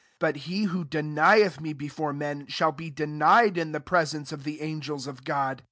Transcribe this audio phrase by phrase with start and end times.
[0.13, 4.43] 9 But he who denieth me before men, shall be denied in the presence of
[4.45, 5.59] the angels of God.